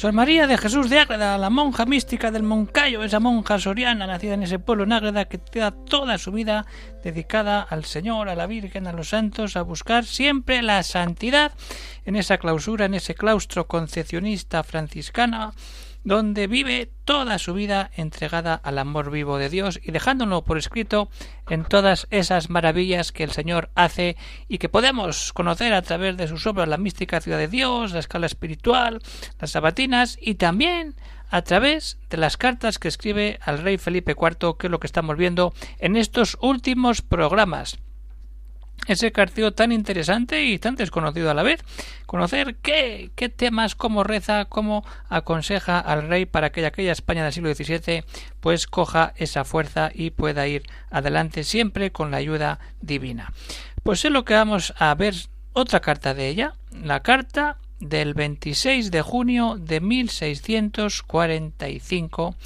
Sor 0.00 0.14
María 0.14 0.46
de 0.46 0.56
Jesús 0.56 0.88
de 0.88 0.98
Ágreda, 0.98 1.36
la 1.36 1.50
monja 1.50 1.84
mística 1.84 2.30
del 2.30 2.42
Moncayo, 2.42 3.04
esa 3.04 3.20
monja 3.20 3.58
soriana 3.58 4.06
nacida 4.06 4.32
en 4.32 4.42
ese 4.42 4.58
pueblo 4.58 4.84
en 4.84 4.94
Ágreda 4.94 5.26
que 5.26 5.38
da 5.52 5.72
toda 5.72 6.16
su 6.16 6.32
vida 6.32 6.64
dedicada 7.04 7.60
al 7.60 7.84
Señor, 7.84 8.30
a 8.30 8.34
la 8.34 8.46
Virgen, 8.46 8.86
a 8.86 8.94
los 8.94 9.10
santos, 9.10 9.58
a 9.58 9.62
buscar 9.62 10.06
siempre 10.06 10.62
la 10.62 10.82
santidad 10.84 11.52
en 12.06 12.16
esa 12.16 12.38
clausura, 12.38 12.86
en 12.86 12.94
ese 12.94 13.14
claustro 13.14 13.66
concepcionista 13.66 14.62
franciscana 14.62 15.52
donde 16.04 16.46
vive 16.46 16.90
toda 17.04 17.38
su 17.38 17.54
vida 17.54 17.90
entregada 17.94 18.54
al 18.54 18.78
amor 18.78 19.10
vivo 19.10 19.38
de 19.38 19.48
Dios 19.48 19.80
y 19.82 19.90
dejándolo 19.90 20.44
por 20.44 20.58
escrito 20.58 21.10
en 21.48 21.64
todas 21.64 22.06
esas 22.10 22.50
maravillas 22.50 23.12
que 23.12 23.24
el 23.24 23.32
Señor 23.32 23.70
hace 23.74 24.16
y 24.48 24.58
que 24.58 24.68
podemos 24.68 25.32
conocer 25.32 25.72
a 25.74 25.82
través 25.82 26.16
de 26.16 26.28
sus 26.28 26.46
obras 26.46 26.68
la 26.68 26.78
mística 26.78 27.20
ciudad 27.20 27.38
de 27.38 27.48
Dios, 27.48 27.92
la 27.92 28.00
escala 28.00 28.26
espiritual, 28.26 29.00
las 29.38 29.50
sabatinas 29.50 30.18
y 30.20 30.36
también 30.36 30.94
a 31.30 31.42
través 31.42 31.98
de 32.08 32.16
las 32.16 32.36
cartas 32.36 32.78
que 32.78 32.88
escribe 32.88 33.38
al 33.42 33.58
rey 33.58 33.78
Felipe 33.78 34.16
IV, 34.20 34.56
que 34.58 34.66
es 34.66 34.70
lo 34.70 34.80
que 34.80 34.86
estamos 34.86 35.16
viendo 35.16 35.52
en 35.78 35.96
estos 35.96 36.36
últimos 36.40 37.02
programas 37.02 37.78
ese 38.86 39.12
carteo 39.12 39.52
tan 39.52 39.72
interesante 39.72 40.44
y 40.44 40.58
tan 40.58 40.76
desconocido 40.76 41.30
a 41.30 41.34
la 41.34 41.42
vez. 41.42 41.62
Conocer 42.06 42.56
qué, 42.56 43.10
qué 43.14 43.28
temas, 43.28 43.74
cómo 43.74 44.02
reza, 44.04 44.46
cómo 44.46 44.82
aconseja 45.08 45.78
al 45.78 46.08
rey 46.08 46.24
para 46.26 46.50
que 46.50 46.66
aquella 46.66 46.92
España 46.92 47.24
del 47.24 47.32
siglo 47.32 47.54
XVII 47.54 48.04
pues 48.40 48.66
coja 48.66 49.14
esa 49.16 49.44
fuerza 49.44 49.90
y 49.94 50.10
pueda 50.10 50.48
ir 50.48 50.64
adelante 50.90 51.44
siempre 51.44 51.92
con 51.92 52.10
la 52.10 52.16
ayuda 52.16 52.58
divina. 52.80 53.32
Pues 53.82 54.04
es 54.04 54.10
lo 54.10 54.24
que 54.24 54.34
vamos 54.34 54.74
a 54.78 54.94
ver 54.94 55.14
otra 55.52 55.80
carta 55.80 56.14
de 56.14 56.28
ella, 56.28 56.54
la 56.72 57.00
carta 57.00 57.58
del 57.80 58.14
26 58.14 58.90
de 58.90 59.02
junio 59.02 59.56
de 59.58 59.80
1645 59.80 62.36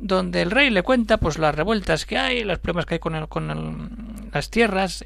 donde 0.00 0.42
el 0.42 0.50
rey 0.50 0.70
le 0.70 0.82
cuenta 0.82 1.18
pues 1.18 1.38
las 1.38 1.54
revueltas 1.54 2.06
que 2.06 2.18
hay, 2.18 2.42
los 2.42 2.58
problemas 2.58 2.86
que 2.86 2.94
hay 2.94 3.00
con, 3.00 3.14
el, 3.14 3.28
con 3.28 4.30
las 4.32 4.50
tierras 4.50 5.04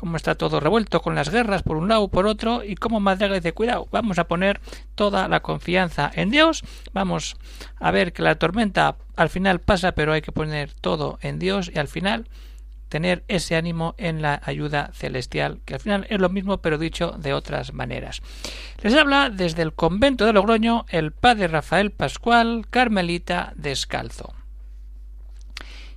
cómo 0.00 0.16
está 0.16 0.34
todo 0.34 0.60
revuelto 0.60 1.02
con 1.02 1.14
las 1.14 1.28
guerras 1.28 1.62
por 1.62 1.76
un 1.76 1.88
lado 1.88 2.08
por 2.08 2.26
otro 2.26 2.64
y 2.64 2.74
cómo 2.74 3.00
Madriaga 3.00 3.34
dice 3.34 3.52
cuidado 3.52 3.86
vamos 3.92 4.18
a 4.18 4.24
poner 4.24 4.58
toda 4.94 5.28
la 5.28 5.40
confianza 5.40 6.10
en 6.14 6.30
Dios 6.30 6.64
vamos 6.94 7.36
a 7.78 7.90
ver 7.90 8.14
que 8.14 8.22
la 8.22 8.36
tormenta 8.36 8.96
al 9.14 9.28
final 9.28 9.60
pasa 9.60 9.92
pero 9.92 10.14
hay 10.14 10.22
que 10.22 10.32
poner 10.32 10.72
todo 10.72 11.18
en 11.20 11.38
Dios 11.38 11.70
y 11.74 11.78
al 11.78 11.86
final 11.86 12.30
tener 12.88 13.24
ese 13.28 13.56
ánimo 13.56 13.94
en 13.98 14.20
la 14.20 14.40
ayuda 14.42 14.90
celestial, 14.94 15.60
que 15.64 15.74
al 15.74 15.80
final 15.80 16.06
es 16.10 16.18
lo 16.18 16.28
mismo 16.28 16.58
pero 16.58 16.76
dicho 16.76 17.14
de 17.18 17.34
otras 17.34 17.72
maneras. 17.72 18.20
Les 18.82 18.96
habla 18.96 19.30
desde 19.30 19.62
el 19.62 19.74
convento 19.74 20.26
de 20.26 20.32
Logroño 20.32 20.86
el 20.88 21.12
padre 21.12 21.46
Rafael 21.46 21.92
Pascual, 21.92 22.66
Carmelita 22.68 23.52
Descalzo. 23.54 24.39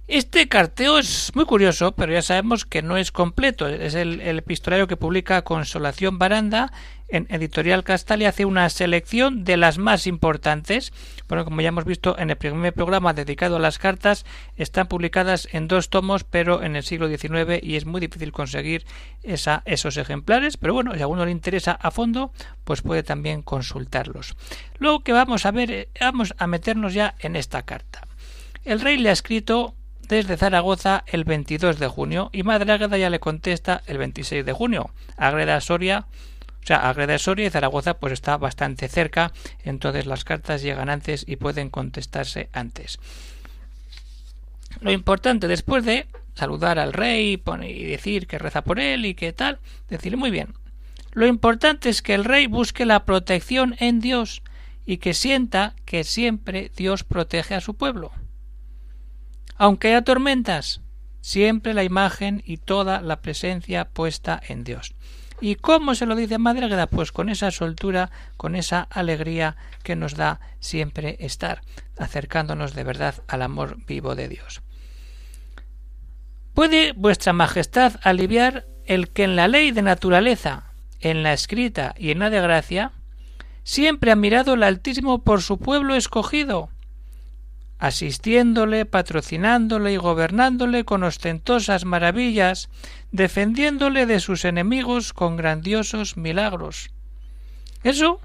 Este 0.08 0.50
carteo 0.50 1.00
es 1.00 1.32
muy 1.34 1.46
curioso, 1.46 1.94
pero 1.94 2.12
ya 2.12 2.22
sabemos 2.22 2.66
que 2.66 2.82
no 2.82 2.98
es 2.98 3.14
completo. 3.14 3.68
Es 3.70 3.96
el, 3.96 4.20
el 4.20 4.38
epistolario 4.38 4.86
que 4.86 4.98
publica 4.98 5.44
Consolación 5.44 6.20
Baranda 6.20 6.74
en 7.08 7.28
Editorial 7.30 7.86
Castalia 7.86 8.30
hace 8.30 8.44
una 8.44 8.70
selección 8.70 9.46
de 9.46 9.56
las 9.56 9.78
más 9.78 10.06
importantes. 10.06 10.92
Bueno, 11.30 11.46
como 11.46 11.62
ya 11.62 11.70
hemos 11.70 11.86
visto 11.86 12.18
en 12.18 12.32
el 12.32 12.36
primer 12.36 12.74
programa 12.74 13.14
dedicado 13.14 13.56
a 13.56 13.60
las 13.60 13.78
cartas, 13.80 14.26
están 14.58 14.88
publicadas 14.88 15.48
en 15.54 15.68
dos 15.68 15.90
tomos, 15.90 16.26
pero 16.26 16.64
en 16.64 16.76
el 16.76 16.84
siglo 16.84 17.08
XIX 17.08 17.64
y 17.64 17.76
es 17.76 17.86
muy 17.86 18.02
difícil 18.02 18.34
conseguir 18.34 18.86
esa, 19.22 19.62
esos 19.66 19.96
ejemplares. 19.96 20.58
Pero 20.58 20.74
bueno, 20.74 20.94
si 20.96 21.00
a 21.00 21.04
alguno 21.04 21.24
le 21.24 21.32
interesa 21.32 21.72
a 21.72 21.92
fondo, 21.92 22.34
pues 22.66 22.82
puede 22.82 23.04
también 23.04 23.42
consultarlos. 23.42 24.36
Luego 24.80 25.00
que 25.02 25.14
vamos 25.14 25.46
a 25.46 25.52
ver, 25.52 25.72
eh, 25.72 25.90
vamos 26.02 26.34
a 26.38 26.48
meternos 26.48 26.94
ya 26.94 27.16
en 27.20 27.38
esta 27.38 27.62
carta. 27.62 28.06
El 28.66 28.82
rey 28.82 28.98
le 28.98 29.10
ha 29.10 29.14
escrito 29.14 29.76
desde 30.08 30.38
Zaragoza 30.38 31.04
el 31.08 31.24
22 31.24 31.80
de 31.80 31.88
junio 31.88 32.30
y 32.34 32.44
Madre 32.44 32.72
Águeda 32.72 32.98
ya 32.98 33.10
le 33.10 33.20
contesta 33.20 33.82
el 33.88 33.98
26 33.98 34.46
de 34.46 34.54
junio. 34.54 34.92
Agreda 35.18 35.60
Soria, 35.62 36.06
o 36.62 36.66
sea, 36.66 36.90
Agreda 36.90 37.18
Soria 37.18 37.48
y 37.48 37.50
Zaragoza 37.50 37.96
pues 37.96 38.14
está 38.14 38.38
bastante 38.38 38.88
cerca, 38.88 39.32
entonces 39.64 40.06
las 40.06 40.24
cartas 40.24 40.62
llegan 40.62 40.90
antes 40.90 41.24
y 41.28 41.38
pueden 41.38 41.70
contestarse 41.70 42.50
antes. 42.54 43.00
Lo 44.82 44.92
importante 44.92 45.48
después 45.48 45.86
de 45.86 46.08
saludar 46.36 46.80
al 46.80 46.94
rey 46.94 47.42
y 47.64 47.84
decir 47.84 48.28
que 48.28 48.40
reza 48.40 48.64
por 48.64 48.80
él 48.80 49.06
y 49.06 49.14
que 49.14 49.34
tal, 49.34 49.60
decirle 49.90 50.18
muy 50.18 50.32
bien. 50.32 50.54
Lo 51.12 51.28
importante 51.28 51.90
es 51.90 52.02
que 52.02 52.16
el 52.16 52.26
rey 52.26 52.48
busque 52.48 52.86
la 52.86 53.06
protección 53.06 53.76
en 53.80 54.00
Dios 54.00 54.42
y 54.86 54.98
que 54.98 55.14
sienta 55.14 55.76
que 55.86 56.04
siempre 56.04 56.72
Dios 56.76 57.04
protege 57.04 57.56
a 57.56 57.62
su 57.62 57.76
pueblo. 57.76 58.12
Aunque 59.56 59.90
haya 59.90 60.04
tormentas, 60.04 60.82
siempre 61.22 61.74
la 61.74 61.84
imagen 61.84 62.44
y 62.46 62.58
toda 62.58 63.02
la 63.02 63.22
presencia 63.22 63.86
puesta 63.86 64.40
en 64.48 64.64
Dios. 64.64 64.94
¿Y 65.42 65.56
cómo 65.56 65.96
se 65.96 66.06
lo 66.06 66.16
dice 66.16 66.38
Madre 66.38 66.66
Agueda? 66.66 66.88
Pues 66.88 67.12
con 67.12 67.30
esa 67.30 67.52
soltura, 67.52 68.12
con 68.38 68.56
esa 68.56 68.82
alegría 68.90 69.58
que 69.84 69.96
nos 69.96 70.16
da 70.16 70.40
siempre 70.60 71.18
estar, 71.20 71.62
acercándonos 71.98 72.74
de 72.74 72.84
verdad 72.84 73.16
al 73.28 73.42
amor 73.42 73.78
vivo 73.86 74.16
de 74.16 74.30
Dios. 74.30 74.62
¿Puede 76.54 76.94
vuestra 76.94 77.34
Majestad 77.34 77.94
aliviar 78.04 78.68
el 78.86 79.10
que 79.10 79.24
en 79.24 79.36
la 79.36 79.48
ley 79.48 79.72
de 79.72 79.82
naturaleza, 79.82 80.72
en 81.00 81.24
la 81.24 81.34
escrita 81.34 81.96
y 81.98 82.12
en 82.12 82.20
la 82.20 82.30
de 82.30 82.42
gracia, 82.42 82.92
siempre 83.64 84.12
ha 84.12 84.16
mirado 84.16 84.54
el 84.54 84.64
Altísimo 84.64 85.24
por 85.24 85.42
su 85.42 85.58
pueblo 85.58 85.96
escogido, 85.96 86.70
asistiéndole, 87.84 88.86
patrocinándole 88.86 89.92
y 89.92 89.98
gobernándole 89.98 90.86
con 90.86 91.04
ostentosas 91.04 91.84
maravillas, 91.84 92.70
defendiéndole 93.12 94.06
de 94.06 94.22
sus 94.22 94.46
enemigos 94.46 95.12
con 95.12 95.36
grandiosos 95.36 96.16
milagros. 96.16 96.92
Eso 97.84 98.22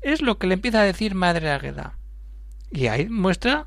es 0.00 0.22
lo 0.22 0.38
que 0.38 0.46
le 0.46 0.54
empieza 0.54 0.80
a 0.80 0.84
decir 0.84 1.14
Madre 1.14 1.50
Águeda. 1.50 1.98
Y 2.70 2.86
ahí 2.86 3.10
muestra 3.10 3.66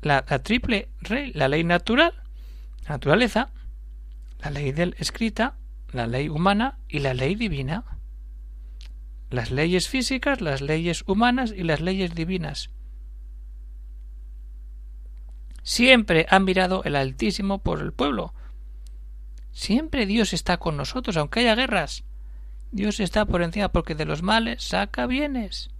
la, 0.00 0.24
la 0.28 0.38
triple 0.40 0.88
ley, 1.08 1.30
la 1.32 1.46
ley 1.46 1.62
natural, 1.62 2.12
naturaleza, 2.88 3.50
la 4.40 4.50
ley 4.50 4.72
del 4.72 4.96
escrita, 4.98 5.54
la 5.92 6.08
ley 6.08 6.28
humana 6.28 6.76
y 6.88 6.98
la 6.98 7.14
ley 7.14 7.36
divina. 7.36 7.84
Las 9.30 9.52
leyes 9.52 9.88
físicas, 9.88 10.40
las 10.40 10.60
leyes 10.60 11.04
humanas 11.06 11.54
y 11.56 11.62
las 11.62 11.80
leyes 11.80 12.16
divinas. 12.16 12.68
Siempre 15.62 16.26
ha 16.28 16.38
mirado 16.38 16.82
el 16.84 16.96
Altísimo 16.96 17.58
por 17.58 17.80
el 17.80 17.92
pueblo. 17.92 18.34
Siempre 19.52 20.06
Dios 20.06 20.32
está 20.32 20.56
con 20.56 20.76
nosotros, 20.76 21.16
aunque 21.16 21.40
haya 21.40 21.54
guerras. 21.54 22.04
Dios 22.72 23.00
está 23.00 23.26
por 23.26 23.42
encima 23.42 23.68
porque 23.68 23.94
de 23.94 24.06
los 24.06 24.22
males 24.22 24.62
saca 24.64 25.06
bienes. 25.06 25.70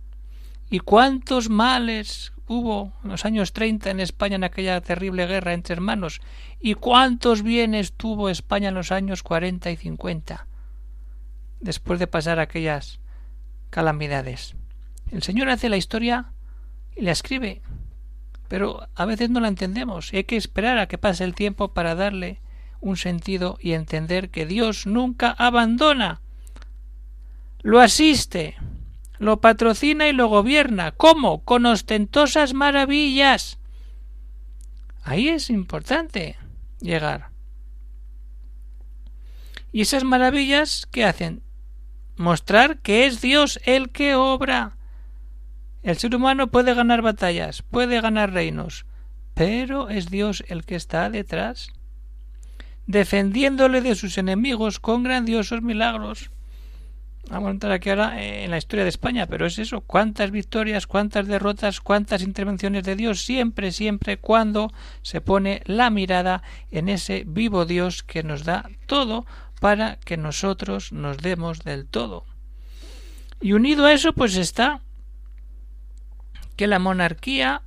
¿Y 0.70 0.80
cuántos 0.80 1.48
males 1.48 2.32
hubo 2.46 2.92
en 3.02 3.10
los 3.10 3.24
años 3.24 3.52
treinta 3.52 3.90
en 3.90 4.00
España 4.00 4.36
en 4.36 4.44
aquella 4.44 4.80
terrible 4.80 5.26
guerra 5.26 5.54
entre 5.54 5.74
hermanos? 5.74 6.20
¿Y 6.60 6.74
cuántos 6.74 7.42
bienes 7.42 7.92
tuvo 7.92 8.28
España 8.28 8.68
en 8.68 8.74
los 8.74 8.92
años 8.92 9.22
cuarenta 9.22 9.70
y 9.70 9.76
cincuenta? 9.76 10.46
Después 11.60 11.98
de 11.98 12.06
pasar 12.06 12.40
aquellas 12.40 13.00
calamidades. 13.70 14.54
El 15.10 15.22
Señor 15.22 15.48
hace 15.48 15.68
la 15.68 15.76
historia 15.76 16.32
y 16.94 17.02
la 17.02 17.12
escribe 17.12 17.62
pero 18.52 18.86
a 18.94 19.06
veces 19.06 19.30
no 19.30 19.40
la 19.40 19.48
entendemos 19.48 20.12
y 20.12 20.18
hay 20.18 20.24
que 20.24 20.36
esperar 20.36 20.76
a 20.76 20.86
que 20.86 20.98
pase 20.98 21.24
el 21.24 21.34
tiempo 21.34 21.72
para 21.72 21.94
darle 21.94 22.42
un 22.80 22.98
sentido 22.98 23.56
y 23.62 23.72
entender 23.72 24.28
que 24.28 24.44
Dios 24.44 24.86
nunca 24.86 25.30
abandona. 25.30 26.20
Lo 27.62 27.80
asiste, 27.80 28.58
lo 29.18 29.40
patrocina 29.40 30.06
y 30.06 30.12
lo 30.12 30.26
gobierna. 30.26 30.90
¿Cómo? 30.90 31.42
Con 31.44 31.64
ostentosas 31.64 32.52
maravillas. 32.52 33.58
Ahí 35.02 35.28
es 35.28 35.48
importante 35.48 36.36
llegar. 36.78 37.30
¿Y 39.72 39.80
esas 39.80 40.04
maravillas 40.04 40.86
qué 40.90 41.06
hacen? 41.06 41.42
Mostrar 42.16 42.80
que 42.80 43.06
es 43.06 43.22
Dios 43.22 43.58
el 43.64 43.88
que 43.88 44.14
obra 44.14 44.76
el 45.82 45.96
ser 45.98 46.14
humano 46.14 46.46
puede 46.48 46.74
ganar 46.74 47.02
batallas, 47.02 47.62
puede 47.62 48.00
ganar 48.00 48.32
reinos, 48.32 48.86
pero 49.34 49.88
es 49.88 50.10
Dios 50.10 50.44
el 50.48 50.64
que 50.64 50.76
está 50.76 51.10
detrás. 51.10 51.68
defendiéndole 52.86 53.80
de 53.80 53.94
sus 53.94 54.18
enemigos 54.18 54.80
con 54.80 55.02
grandiosos 55.02 55.62
milagros. 55.62 56.30
Vamos 57.30 57.48
a 57.48 57.52
entrar 57.52 57.72
aquí 57.72 57.88
ahora 57.90 58.20
en 58.20 58.50
la 58.50 58.58
historia 58.58 58.82
de 58.82 58.90
España, 58.90 59.26
pero 59.26 59.46
es 59.46 59.58
eso, 59.58 59.80
cuántas 59.80 60.32
victorias, 60.32 60.88
cuántas 60.88 61.28
derrotas, 61.28 61.80
cuántas 61.80 62.22
intervenciones 62.22 62.82
de 62.82 62.96
Dios, 62.96 63.24
siempre, 63.24 63.70
siempre 63.70 64.16
cuando 64.16 64.72
se 65.02 65.20
pone 65.20 65.62
la 65.64 65.88
mirada 65.90 66.42
en 66.70 66.88
ese 66.88 67.22
vivo 67.26 67.64
Dios 67.64 68.02
que 68.02 68.24
nos 68.24 68.44
da 68.44 68.68
todo 68.86 69.24
para 69.60 69.96
que 70.04 70.16
nosotros 70.16 70.92
nos 70.92 71.18
demos 71.18 71.60
del 71.60 71.86
todo. 71.86 72.24
Y 73.40 73.52
unido 73.52 73.86
a 73.86 73.92
eso, 73.92 74.12
pues 74.12 74.36
está 74.36 74.80
que 76.62 76.68
la 76.68 76.78
monarquía 76.78 77.62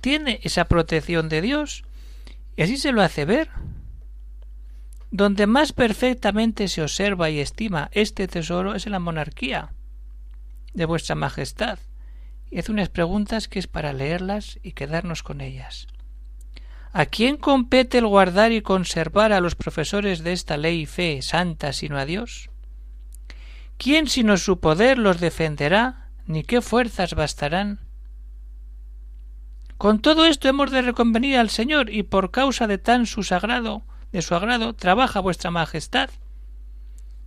tiene 0.00 0.38
esa 0.44 0.66
protección 0.66 1.28
de 1.28 1.42
Dios 1.42 1.82
y 2.54 2.62
así 2.62 2.76
se 2.76 2.92
lo 2.92 3.02
hace 3.02 3.24
ver. 3.24 3.50
Donde 5.10 5.48
más 5.48 5.72
perfectamente 5.72 6.68
se 6.68 6.82
observa 6.82 7.30
y 7.30 7.40
estima 7.40 7.90
este 7.90 8.28
tesoro 8.28 8.76
es 8.76 8.86
en 8.86 8.92
la 8.92 9.00
monarquía 9.00 9.72
de 10.72 10.84
vuestra 10.84 11.16
Majestad. 11.16 11.80
Y 12.48 12.60
hace 12.60 12.70
unas 12.70 12.90
preguntas 12.90 13.48
que 13.48 13.58
es 13.58 13.66
para 13.66 13.92
leerlas 13.92 14.60
y 14.62 14.70
quedarnos 14.70 15.24
con 15.24 15.40
ellas. 15.40 15.88
¿A 16.92 17.06
quién 17.06 17.38
compete 17.38 17.98
el 17.98 18.06
guardar 18.06 18.52
y 18.52 18.62
conservar 18.62 19.32
a 19.32 19.40
los 19.40 19.56
profesores 19.56 20.22
de 20.22 20.32
esta 20.32 20.56
ley 20.56 20.82
y 20.82 20.86
fe 20.86 21.22
santa 21.22 21.72
sino 21.72 21.98
a 21.98 22.06
Dios? 22.06 22.50
¿Quién 23.78 24.06
sino 24.06 24.36
su 24.36 24.60
poder 24.60 24.96
los 24.98 25.18
defenderá, 25.18 26.03
ni 26.26 26.42
qué 26.42 26.60
fuerzas 26.60 27.14
bastarán? 27.14 27.80
Con 29.76 30.00
todo 30.00 30.24
esto 30.24 30.48
hemos 30.48 30.70
de 30.70 30.82
reconvenir 30.82 31.36
al 31.36 31.50
Señor, 31.50 31.90
y 31.90 32.04
por 32.04 32.30
causa 32.30 32.66
de 32.66 32.78
tan 32.78 33.06
su 33.06 33.22
sagrado, 33.22 33.82
de 34.12 34.22
su 34.22 34.34
agrado, 34.34 34.74
trabaja 34.74 35.20
vuestra 35.20 35.50
majestad. 35.50 36.10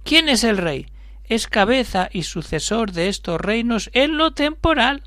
¿Quién 0.03 0.29
es 0.29 0.43
el 0.43 0.57
rey? 0.57 0.87
Es 1.25 1.47
cabeza 1.47 2.09
y 2.11 2.23
sucesor 2.23 2.93
de 2.93 3.09
estos 3.09 3.41
reinos 3.41 3.89
en 3.93 4.17
lo 4.17 4.31
temporal 4.31 5.03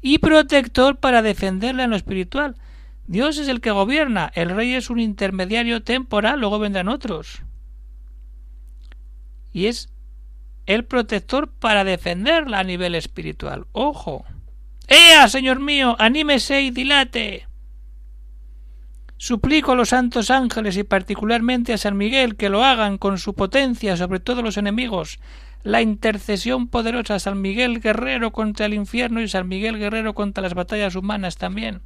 y 0.00 0.18
protector 0.18 0.98
para 0.98 1.22
defenderla 1.22 1.84
en 1.84 1.90
lo 1.90 1.96
espiritual. 1.96 2.56
Dios 3.08 3.38
es 3.38 3.48
el 3.48 3.60
que 3.60 3.72
gobierna, 3.72 4.30
el 4.34 4.50
rey 4.50 4.74
es 4.74 4.88
un 4.88 5.00
intermediario 5.00 5.82
temporal, 5.82 6.38
luego 6.38 6.60
vendrán 6.60 6.88
otros. 6.88 7.42
Y 9.52 9.66
es 9.66 9.88
el 10.66 10.84
protector 10.84 11.48
para 11.48 11.84
defenderla 11.84 12.60
a 12.60 12.64
nivel 12.64 12.94
espiritual. 12.94 13.66
Ojo. 13.72 14.24
¡Ea, 14.88 15.28
señor 15.28 15.60
mío! 15.60 15.96
¡Anímese 15.98 16.62
y 16.62 16.70
dilate! 16.70 17.46
Suplico 19.18 19.72
a 19.72 19.76
los 19.76 19.88
santos 19.88 20.30
ángeles 20.30 20.76
y 20.76 20.84
particularmente 20.84 21.72
a 21.72 21.78
San 21.78 21.96
Miguel 21.96 22.36
que 22.36 22.50
lo 22.50 22.62
hagan 22.62 22.98
con 22.98 23.18
su 23.18 23.34
potencia 23.34 23.96
sobre 23.96 24.20
todos 24.20 24.44
los 24.44 24.58
enemigos. 24.58 25.18
La 25.62 25.80
intercesión 25.80 26.68
poderosa 26.68 27.18
San 27.18 27.40
Miguel 27.40 27.80
guerrero 27.80 28.30
contra 28.30 28.66
el 28.66 28.74
infierno 28.74 29.20
y 29.22 29.28
San 29.28 29.48
Miguel 29.48 29.78
guerrero 29.78 30.14
contra 30.14 30.42
las 30.42 30.54
batallas 30.54 30.94
humanas 30.94 31.38
también. 31.38 31.80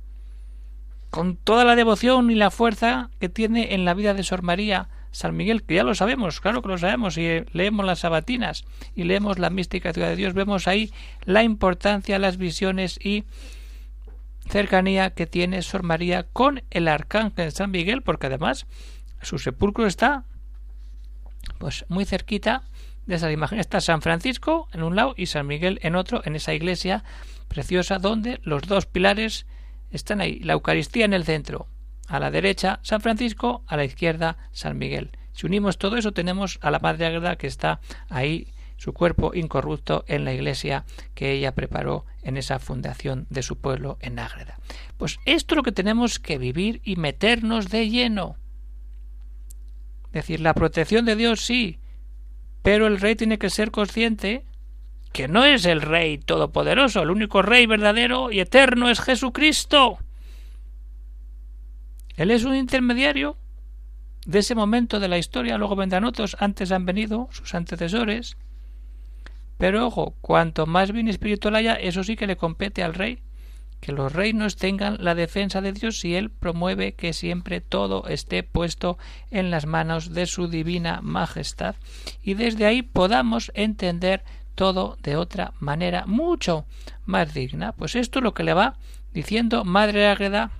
Con 1.10 1.36
toda 1.36 1.64
la 1.64 1.76
devoción 1.76 2.30
y 2.30 2.34
la 2.34 2.50
fuerza 2.50 3.10
que 3.20 3.28
tiene 3.28 3.74
en 3.74 3.84
la 3.84 3.94
vida 3.94 4.12
de 4.12 4.22
Sor 4.22 4.42
María, 4.42 4.88
San 5.10 5.36
Miguel, 5.36 5.62
que 5.62 5.74
ya 5.74 5.82
lo 5.82 5.94
sabemos, 5.94 6.40
claro 6.40 6.62
que 6.62 6.68
lo 6.68 6.78
sabemos, 6.78 7.18
y 7.18 7.44
leemos 7.52 7.84
las 7.84 8.00
sabatinas 8.00 8.64
y 8.94 9.04
leemos 9.04 9.38
la 9.38 9.50
mística 9.50 9.92
ciudad 9.92 10.08
de 10.08 10.16
Dios, 10.16 10.34
vemos 10.34 10.68
ahí 10.68 10.92
la 11.24 11.42
importancia, 11.42 12.18
las 12.18 12.36
visiones 12.36 12.98
y 13.02 13.24
cercanía 14.48 15.10
que 15.10 15.26
tiene 15.26 15.62
Sor 15.62 15.82
María 15.82 16.24
con 16.24 16.62
el 16.70 16.88
arcángel 16.88 17.52
San 17.52 17.70
Miguel, 17.70 18.02
porque 18.02 18.26
además 18.26 18.66
su 19.22 19.38
sepulcro 19.38 19.86
está 19.86 20.24
pues 21.58 21.84
muy 21.88 22.04
cerquita 22.04 22.62
de 23.06 23.16
esa 23.16 23.30
imagen. 23.30 23.58
Está 23.58 23.80
San 23.80 24.02
Francisco 24.02 24.68
en 24.72 24.82
un 24.82 24.96
lado 24.96 25.14
y 25.16 25.26
San 25.26 25.46
Miguel 25.46 25.78
en 25.82 25.96
otro, 25.96 26.22
en 26.24 26.36
esa 26.36 26.54
iglesia 26.54 27.04
preciosa 27.48 27.98
donde 27.98 28.40
los 28.42 28.62
dos 28.62 28.86
pilares 28.86 29.46
están 29.90 30.20
ahí, 30.20 30.38
la 30.40 30.52
Eucaristía 30.52 31.04
en 31.04 31.12
el 31.12 31.24
centro, 31.24 31.66
a 32.10 32.18
la 32.18 32.30
derecha 32.30 32.80
San 32.82 33.00
Francisco, 33.00 33.62
a 33.68 33.76
la 33.76 33.84
izquierda 33.84 34.36
San 34.50 34.76
Miguel. 34.76 35.12
Si 35.32 35.46
unimos 35.46 35.78
todo 35.78 35.96
eso 35.96 36.12
tenemos 36.12 36.58
a 36.60 36.70
la 36.72 36.80
Madre 36.80 37.06
Ágreda 37.06 37.36
que 37.36 37.46
está 37.46 37.80
ahí 38.08 38.48
su 38.76 38.92
cuerpo 38.92 39.32
incorrupto 39.34 40.04
en 40.08 40.24
la 40.24 40.34
iglesia 40.34 40.84
que 41.14 41.32
ella 41.32 41.54
preparó 41.54 42.06
en 42.22 42.36
esa 42.36 42.58
fundación 42.58 43.26
de 43.30 43.42
su 43.42 43.58
pueblo 43.58 43.96
en 44.00 44.18
Ágreda. 44.18 44.58
Pues 44.96 45.20
esto 45.24 45.54
es 45.54 45.56
lo 45.56 45.62
que 45.62 45.72
tenemos 45.72 46.18
que 46.18 46.36
vivir 46.36 46.80
y 46.82 46.96
meternos 46.96 47.68
de 47.68 47.88
lleno. 47.88 48.36
Decir, 50.12 50.40
la 50.40 50.54
protección 50.54 51.04
de 51.04 51.14
Dios 51.14 51.42
sí, 51.42 51.78
pero 52.62 52.88
el 52.88 52.98
rey 52.98 53.14
tiene 53.14 53.38
que 53.38 53.50
ser 53.50 53.70
consciente 53.70 54.44
que 55.12 55.28
no 55.28 55.44
es 55.44 55.64
el 55.64 55.80
rey 55.80 56.18
todopoderoso, 56.18 57.02
el 57.02 57.10
único 57.10 57.42
rey 57.42 57.66
verdadero 57.66 58.32
y 58.32 58.40
eterno 58.40 58.88
es 58.88 59.00
Jesucristo. 59.00 59.98
Él 62.20 62.30
es 62.30 62.44
un 62.44 62.54
intermediario 62.54 63.38
de 64.26 64.40
ese 64.40 64.54
momento 64.54 65.00
de 65.00 65.08
la 65.08 65.16
historia, 65.16 65.56
luego 65.56 65.74
vendrán 65.74 66.04
otros, 66.04 66.36
antes 66.38 66.70
han 66.70 66.84
venido 66.84 67.30
sus 67.32 67.54
antecesores. 67.54 68.36
Pero 69.56 69.86
ojo, 69.86 70.14
cuanto 70.20 70.66
más 70.66 70.92
bien 70.92 71.08
espiritual 71.08 71.54
haya, 71.54 71.76
eso 71.76 72.04
sí 72.04 72.16
que 72.16 72.26
le 72.26 72.36
compete 72.36 72.82
al 72.82 72.92
rey, 72.92 73.20
que 73.80 73.92
los 73.92 74.12
reinos 74.12 74.56
tengan 74.56 74.98
la 75.00 75.14
defensa 75.14 75.62
de 75.62 75.72
Dios 75.72 76.04
y 76.04 76.14
él 76.14 76.28
promueve 76.28 76.92
que 76.92 77.14
siempre 77.14 77.62
todo 77.62 78.06
esté 78.06 78.42
puesto 78.42 78.98
en 79.30 79.50
las 79.50 79.64
manos 79.64 80.12
de 80.12 80.26
su 80.26 80.46
divina 80.46 81.00
majestad 81.02 81.74
y 82.22 82.34
desde 82.34 82.66
ahí 82.66 82.82
podamos 82.82 83.50
entender 83.54 84.24
todo 84.54 84.98
de 85.02 85.16
otra 85.16 85.54
manera 85.58 86.04
mucho 86.04 86.66
más 87.06 87.32
digna. 87.32 87.72
Pues 87.72 87.94
esto 87.96 88.18
es 88.18 88.22
lo 88.22 88.34
que 88.34 88.44
le 88.44 88.52
va 88.52 88.76
diciendo 89.14 89.64
Madre 89.64 90.06
Ágreda 90.06 90.50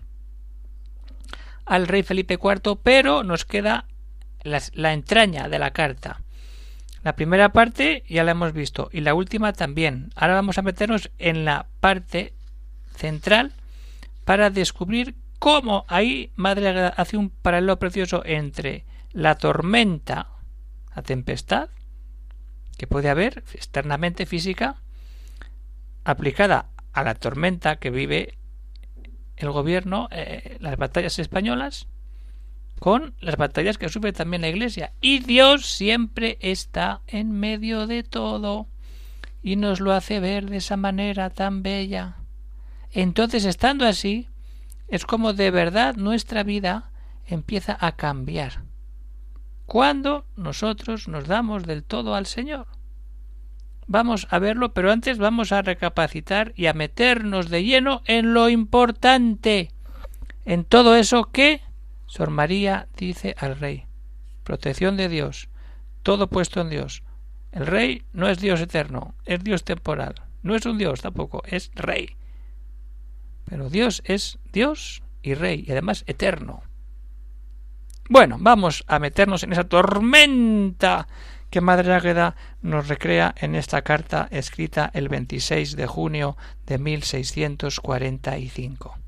al 1.71 1.87
rey 1.87 2.03
Felipe 2.03 2.35
IV, 2.35 2.81
pero 2.83 3.23
nos 3.23 3.45
queda 3.45 3.87
la, 4.43 4.93
entraña 4.93 5.49
de 5.49 5.61
la 5.61 5.71
carta. 5.71 6.21
La 7.05 7.15
primera 7.15 7.53
parte 7.53 8.03
ya 8.09 8.25
la 8.25 8.33
hemos 8.33 8.53
visto 8.53 8.91
y 8.93 9.03
la 9.03 9.15
última 9.15 9.53
también. 9.53 10.11
Ahora 10.17 10.35
vamos 10.35 10.59
a 10.59 10.63
meternos 10.63 11.13
en 11.19 11.45
la 11.45 11.67
parte 11.79 12.35
central 12.97 13.53
para 14.25 14.51
descubrir 14.51 15.15
cómo 15.39 15.85
ahí 15.87 16.33
Madre 16.35 16.93
hace 16.97 17.17
un 17.17 17.31
paralelo 17.31 17.79
precioso 17.79 18.23
entre 18.27 18.85
la 19.13 19.37
tormenta, 19.37 20.27
la 20.97 21.03
tempestad, 21.03 21.69
que 22.77 22.89
puede 22.89 23.11
haber 23.11 23.45
externamente 23.55 24.27
física, 24.27 24.83
aplicada 26.03 26.67
a 26.93 27.05
la 27.05 27.15
tormenta 27.15 27.77
que 27.77 27.91
vive 27.91 28.40
el 29.41 29.51
gobierno, 29.51 30.09
eh, 30.11 30.57
las 30.61 30.77
batallas 30.77 31.19
españolas, 31.19 31.89
con 32.79 33.15
las 33.21 33.37
batallas 33.37 33.79
que 33.79 33.89
sufre 33.89 34.13
también 34.13 34.43
la 34.43 34.49
Iglesia. 34.49 34.93
Y 35.01 35.21
Dios 35.21 35.67
siempre 35.67 36.39
está 36.41 37.03
en 37.07 37.33
medio 37.33 37.87
de 37.87 38.03
todo 38.03 38.69
y 39.43 39.57
nos 39.57 39.81
lo 39.81 39.93
hace 39.93 40.21
ver 40.21 40.49
de 40.49 40.59
esa 40.59 40.77
manera 40.77 41.31
tan 41.31 41.63
bella. 41.63 42.17
Entonces, 42.93 43.45
estando 43.45 43.87
así, 43.87 44.29
es 44.89 45.05
como 45.05 45.33
de 45.33 45.51
verdad 45.51 45.97
nuestra 45.97 46.43
vida 46.43 46.91
empieza 47.27 47.77
a 47.81 47.93
cambiar. 47.93 48.65
Cuando 49.67 50.27
nosotros 50.37 51.07
nos 51.07 51.29
damos 51.29 51.65
del 51.65 51.85
todo 51.85 52.15
al 52.15 52.27
Señor. 52.27 52.67
Vamos 53.93 54.29
a 54.31 54.39
verlo, 54.39 54.73
pero 54.73 54.93
antes 54.93 55.19
vamos 55.19 55.51
a 55.51 55.63
recapacitar 55.63 56.53
y 56.55 56.67
a 56.67 56.73
meternos 56.73 57.51
de 57.51 57.65
lleno 57.65 58.03
en 58.07 58.35
lo 58.35 58.49
importante, 58.49 59.73
en 60.45 60.65
todo 60.65 60.95
eso 60.95 61.25
que 61.33 61.61
Sor 62.07 62.31
María 62.31 62.87
dice 62.97 63.35
al 63.37 63.59
rey. 63.59 63.87
Protección 64.45 64.97
de 64.97 65.09
Dios, 65.09 65.49
todo 66.05 66.29
puesto 66.29 66.61
en 66.61 66.71
Dios. 66.71 67.03
El 67.51 67.67
rey 67.67 68.05
no 68.13 68.29
es 68.29 68.39
Dios 68.39 68.61
eterno, 68.61 69.17
es 69.25 69.43
Dios 69.43 69.65
temporal. 69.65 70.15
No 70.45 70.55
es 70.55 70.65
un 70.67 70.79
Dios 70.79 71.01
tampoco, 71.01 71.43
es 71.45 71.73
rey. 71.75 72.15
Pero 73.45 73.71
Dios 73.71 74.03
es 74.05 74.39
Dios 74.53 75.03
y 75.21 75.35
rey, 75.35 75.65
y 75.67 75.73
además 75.73 76.05
eterno. 76.07 76.63
Bueno, 78.09 78.37
vamos 78.39 78.85
a 78.87 79.01
meternos 79.01 79.43
en 79.43 79.53
esa 79.53 79.65
tormenta 79.65 81.09
que 81.51 81.61
Madre 81.61 81.93
Águeda 81.93 82.35
nos 82.63 82.89
recrea 82.89 83.35
en 83.39 83.55
esta 83.55 83.83
carta 83.83 84.27
escrita 84.31 84.91
el 84.95 85.09
26 85.09 85.77
de 85.77 85.87
junio 85.87 86.39
de 86.67 86.79
1645. 86.79 89.00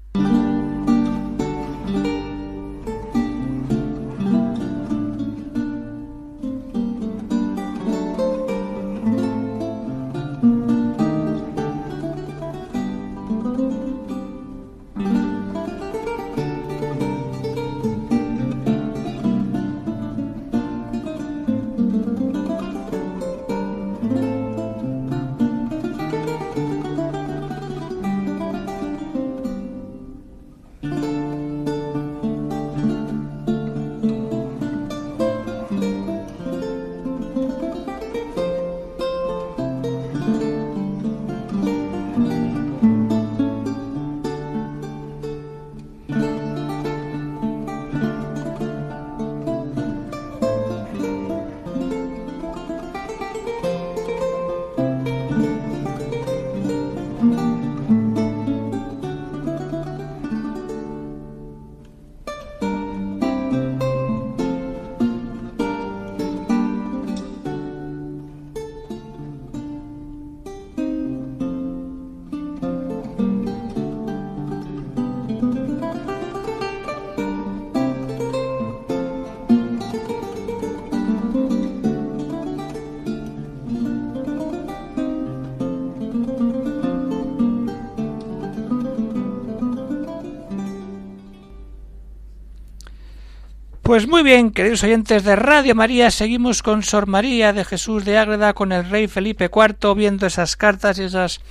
Pues 93.92 94.08
muy 94.08 94.22
bien, 94.22 94.52
queridos 94.52 94.82
oyentes 94.84 95.22
de 95.22 95.36
Radio 95.36 95.74
María, 95.74 96.10
seguimos 96.10 96.62
con 96.62 96.82
Sor 96.82 97.06
María 97.06 97.52
de 97.52 97.62
Jesús 97.62 98.06
de 98.06 98.16
Ágreda, 98.16 98.54
con 98.54 98.72
el 98.72 98.88
rey 98.88 99.06
Felipe 99.06 99.50
IV, 99.54 99.94
viendo 99.94 100.26
esas 100.26 100.56
cartas 100.56 100.98
y 100.98 101.02
esas 101.02 101.42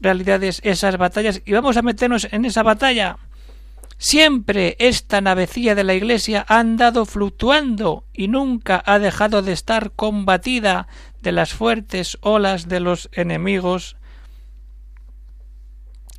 realidades, 0.00 0.60
esas 0.64 0.96
batallas, 0.96 1.42
y 1.44 1.52
vamos 1.52 1.76
a 1.76 1.82
meternos 1.82 2.26
en 2.32 2.44
esa 2.44 2.64
batalla. 2.64 3.18
Siempre 3.98 4.74
esta 4.80 5.20
navecilla 5.20 5.76
de 5.76 5.84
la 5.84 5.94
Iglesia 5.94 6.44
ha 6.48 6.58
andado 6.58 7.06
fluctuando 7.06 8.02
y 8.12 8.26
nunca 8.26 8.82
ha 8.84 8.98
dejado 8.98 9.42
de 9.42 9.52
estar 9.52 9.92
combatida 9.92 10.88
de 11.22 11.30
las 11.30 11.54
fuertes 11.54 12.18
olas 12.20 12.66
de 12.66 12.80
los 12.80 13.08
enemigos 13.12 13.96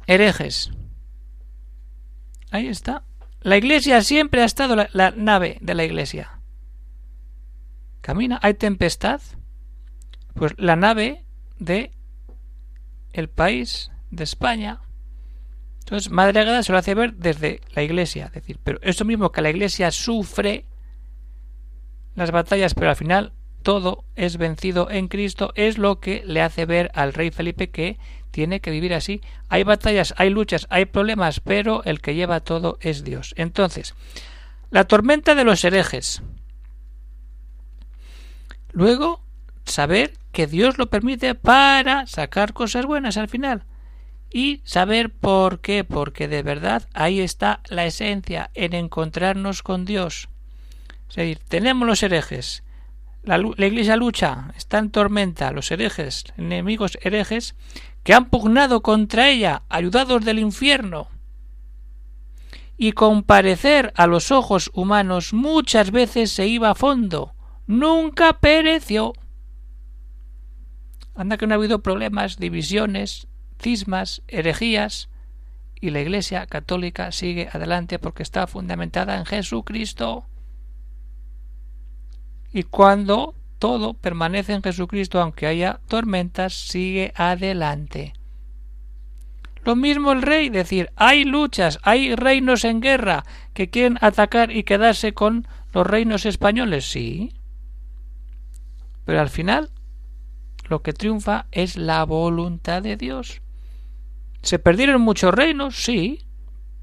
herejes. 0.05 0.71
Ahí 2.51 2.69
está. 2.69 3.03
La 3.41 3.57
Iglesia 3.57 4.01
siempre 4.01 4.41
ha 4.41 4.45
estado 4.45 4.75
la, 4.75 5.11
nave 5.11 5.57
de 5.61 5.73
la 5.73 5.83
Iglesia. 5.83 6.41
Camina, 8.01 8.39
hay 8.41 8.55
tempestad. 8.55 9.21
Pues 10.33 10.53
la 10.57 10.75
nave 10.75 11.25
de 11.59 11.91
el 13.13 13.29
país 13.29 13.91
de 14.11 14.23
España 14.23 14.81
entonces, 15.87 16.11
Madre 16.11 16.41
Agreda 16.41 16.63
se 16.63 16.73
lo 16.73 16.77
hace 16.79 16.93
ver 16.95 17.13
desde 17.13 17.61
la 17.73 17.81
Iglesia. 17.81 18.25
Es 18.25 18.33
decir, 18.33 18.59
pero 18.61 18.77
esto 18.81 19.05
mismo 19.05 19.31
que 19.31 19.41
la 19.41 19.49
Iglesia 19.49 19.89
sufre 19.89 20.65
las 22.13 22.31
batallas, 22.31 22.73
pero 22.73 22.89
al 22.89 22.97
final 22.97 23.31
todo 23.67 24.05
es 24.15 24.37
vencido 24.37 24.89
en 24.89 25.09
Cristo, 25.09 25.51
es 25.55 25.77
lo 25.77 25.99
que 25.99 26.23
le 26.25 26.41
hace 26.41 26.65
ver 26.65 26.89
al 26.93 27.11
rey 27.11 27.31
Felipe 27.31 27.69
que 27.69 27.99
tiene 28.31 28.61
que 28.61 28.71
vivir 28.71 28.93
así. 28.93 29.19
Hay 29.49 29.63
batallas, 29.63 30.13
hay 30.15 30.29
luchas, 30.29 30.67
hay 30.69 30.85
problemas, 30.85 31.41
pero 31.41 31.83
el 31.83 31.99
que 31.99 32.15
lleva 32.15 32.39
todo 32.39 32.77
es 32.79 33.03
Dios. 33.03 33.33
Entonces, 33.35 33.93
la 34.71 34.85
tormenta 34.85 35.35
de 35.35 35.43
los 35.43 35.65
herejes. 35.65 36.21
Luego, 38.71 39.21
saber 39.65 40.13
que 40.31 40.47
Dios 40.47 40.77
lo 40.77 40.87
permite 40.87 41.35
para 41.35 42.07
sacar 42.07 42.53
cosas 42.53 42.85
buenas 42.85 43.17
al 43.17 43.27
final 43.27 43.65
y 44.31 44.61
saber 44.63 45.09
por 45.09 45.59
qué, 45.59 45.83
porque 45.83 46.29
de 46.29 46.41
verdad 46.41 46.87
ahí 46.93 47.19
está 47.19 47.59
la 47.67 47.85
esencia 47.85 48.49
en 48.53 48.73
encontrarnos 48.73 49.61
con 49.61 49.83
Dios. 49.83 50.29
Es 51.09 51.17
decir, 51.17 51.39
tenemos 51.49 51.85
los 51.85 52.01
herejes, 52.01 52.63
la, 53.27 53.65
iglesia 53.67 53.97
lucha, 53.97 54.53
está 54.55 54.79
en 54.79 54.89
tormenta, 54.89 55.51
los 55.51 55.69
herejes, 55.69 56.25
enemigos 56.37 56.97
herejes, 57.01 57.55
que 58.03 58.13
han 58.13 58.29
pugnado 58.29 58.81
contra 58.81 59.29
ella, 59.29 59.63
ayudados 59.69 60.23
del 60.23 60.39
infierno. 60.39 61.09
Y 62.77 62.93
comparecer 62.93 63.91
a 63.95 64.07
los 64.07 64.31
ojos 64.31 64.71
humanos 64.73 65.33
muchas 65.33 65.91
veces 65.91 66.31
se 66.31 66.47
iba 66.47 66.69
a 66.69 66.75
fondo, 66.75 67.33
nunca 67.65 68.39
pereció. 68.39 69.13
Anda 71.15 71.37
que 71.37 71.47
no 71.47 71.53
ha 71.53 71.57
habido 71.57 71.81
problemas, 71.81 72.37
divisiones, 72.37 73.27
cismas, 73.59 74.21
herejías, 74.27 75.09
y 75.79 75.89
la 75.89 76.01
Iglesia 76.01 76.45
católica 76.47 77.11
sigue 77.11 77.49
adelante 77.51 77.99
porque 77.99 78.23
está 78.23 78.47
fundamentada 78.47 79.17
en 79.17 79.25
Jesucristo. 79.25 80.25
Y 82.53 82.63
cuando 82.63 83.35
todo 83.59 83.93
permanece 83.93 84.53
en 84.53 84.63
Jesucristo, 84.63 85.21
aunque 85.21 85.47
haya 85.47 85.79
tormentas, 85.87 86.53
sigue 86.53 87.13
adelante. 87.15 88.13
Lo 89.63 89.75
mismo 89.75 90.13
el 90.13 90.21
rey, 90.21 90.49
decir, 90.49 90.91
hay 90.95 91.25
luchas, 91.25 91.79
hay 91.83 92.15
reinos 92.15 92.63
en 92.63 92.79
guerra 92.79 93.25
que 93.53 93.69
quieren 93.69 93.97
atacar 93.99 94.51
y 94.51 94.63
quedarse 94.63 95.13
con 95.13 95.47
los 95.73 95.85
reinos 95.85 96.25
españoles, 96.25 96.89
sí. 96.89 97.33
Pero 99.03 99.19
al 99.19 99.29
final 99.29 99.69
lo 100.69 100.81
que 100.81 100.93
triunfa 100.93 101.47
es 101.51 101.75
la 101.75 102.03
voluntad 102.05 102.81
de 102.81 102.95
Dios. 102.95 103.41
¿Se 104.41 104.59
perdieron 104.59 105.01
muchos 105.01 105.33
reinos? 105.33 105.83
Sí, 105.83 106.19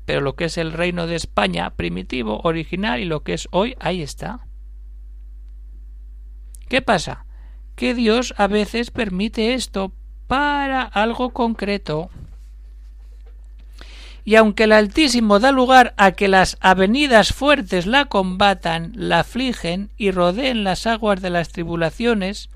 pero 0.05 0.21
lo 0.21 0.37
que 0.37 0.47
es 0.47 0.59
el 0.59 0.73
reino 0.73 1.07
de 1.07 1.17
España 1.17 1.71
primitivo, 1.71 2.41
original 2.45 3.01
y 3.01 3.05
lo 3.05 3.23
que 3.23 3.35
es 3.35 3.49
hoy, 3.51 3.77
ahí 3.81 4.03
está. 4.03 4.47
¿Qué 6.75 6.83
pasa? 6.83 7.25
Que 7.77 7.95
Dios 7.95 8.35
a 8.37 8.49
veces 8.49 8.91
permite 8.91 9.55
esto 9.55 9.93
para 10.27 10.83
algo 10.83 11.31
concreto. 11.31 12.11
Y 14.25 14.35
aunque 14.35 14.65
el 14.65 14.73
Altísimo 14.73 15.39
da 15.39 15.53
lugar 15.53 15.95
a 15.99 16.11
que 16.11 16.27
las 16.27 16.57
avenidas 16.61 17.33
fuertes 17.33 17.87
la 17.87 18.07
combatan, 18.07 18.91
la 18.97 19.21
afligen 19.21 19.93
y 19.97 20.11
rodeen 20.11 20.65
las 20.65 20.89
aguas 20.89 21.23
de 21.23 21.31
las 21.31 21.51
tribulaciones, 21.51 22.51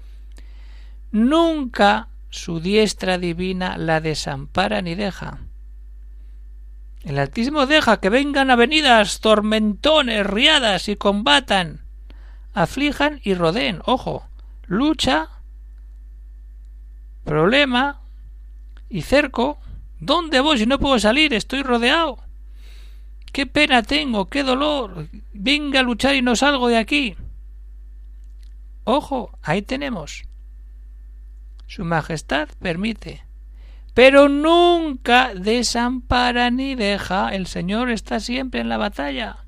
nunca 1.12 2.08
su 2.28 2.58
diestra 2.58 3.18
divina 3.18 3.78
la 3.78 4.00
desampara 4.00 4.82
ni 4.82 4.96
deja. 4.96 5.38
El 7.04 7.20
Altísimo 7.20 7.66
deja 7.66 8.00
que 8.00 8.10
vengan 8.10 8.50
avenidas, 8.50 9.20
tormentones, 9.20 10.26
riadas 10.26 10.88
y 10.88 10.96
combatan, 10.96 11.87
aflijan 12.62 13.20
y 13.22 13.34
rodeen. 13.34 13.80
Ojo, 13.84 14.26
lucha, 14.66 15.28
problema 17.24 18.00
y 18.88 19.02
cerco. 19.02 19.58
¿Dónde 20.00 20.40
voy 20.40 20.58
si 20.58 20.66
no 20.66 20.78
puedo 20.78 20.98
salir? 20.98 21.34
Estoy 21.34 21.62
rodeado. 21.62 22.18
Qué 23.32 23.46
pena 23.46 23.82
tengo, 23.82 24.26
qué 24.26 24.42
dolor. 24.42 25.08
Venga 25.32 25.80
a 25.80 25.82
luchar 25.82 26.14
y 26.14 26.22
no 26.22 26.36
salgo 26.36 26.68
de 26.68 26.78
aquí. 26.78 27.16
Ojo, 28.84 29.38
ahí 29.42 29.62
tenemos. 29.62 30.24
Su 31.66 31.84
Majestad 31.84 32.48
permite. 32.60 33.24
Pero 33.94 34.28
nunca 34.28 35.34
desampara 35.34 36.50
ni 36.50 36.74
deja. 36.74 37.34
El 37.34 37.46
Señor 37.46 37.90
está 37.90 38.20
siempre 38.20 38.60
en 38.60 38.68
la 38.68 38.78
batalla. 38.78 39.44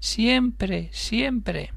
Siempre, 0.00 0.90
siempre. 0.92 1.72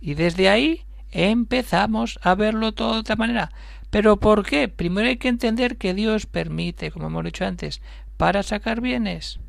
Y 0.00 0.14
desde 0.14 0.48
ahí 0.48 0.84
empezamos 1.10 2.18
a 2.22 2.34
verlo 2.34 2.72
todo 2.72 2.94
de 2.94 3.00
otra 3.00 3.16
manera. 3.16 3.50
¿Pero 3.90 4.18
por 4.18 4.44
qué? 4.44 4.68
Primero 4.68 5.08
hay 5.08 5.16
que 5.16 5.28
entender 5.28 5.76
que 5.76 5.94
Dios 5.94 6.26
permite, 6.26 6.90
como 6.90 7.06
hemos 7.06 7.24
dicho 7.24 7.44
antes, 7.44 7.80
para 8.16 8.42
sacar 8.42 8.80
bienes. 8.80 9.40